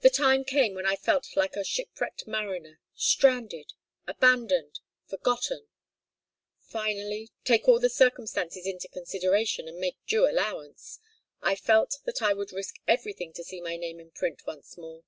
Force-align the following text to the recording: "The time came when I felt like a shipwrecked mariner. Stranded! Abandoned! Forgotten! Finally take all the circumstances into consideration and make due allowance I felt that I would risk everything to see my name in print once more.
"The 0.00 0.10
time 0.10 0.44
came 0.44 0.74
when 0.74 0.84
I 0.84 0.94
felt 0.94 1.34
like 1.34 1.56
a 1.56 1.64
shipwrecked 1.64 2.26
mariner. 2.26 2.80
Stranded! 2.94 3.72
Abandoned! 4.06 4.80
Forgotten! 5.06 5.68
Finally 6.58 7.30
take 7.42 7.66
all 7.66 7.78
the 7.80 7.88
circumstances 7.88 8.66
into 8.66 8.88
consideration 8.88 9.66
and 9.68 9.78
make 9.78 9.96
due 10.06 10.28
allowance 10.30 11.00
I 11.40 11.54
felt 11.54 12.00
that 12.04 12.20
I 12.20 12.34
would 12.34 12.52
risk 12.52 12.74
everything 12.86 13.32
to 13.36 13.42
see 13.42 13.62
my 13.62 13.78
name 13.78 14.00
in 14.00 14.10
print 14.10 14.46
once 14.46 14.76
more. 14.76 15.02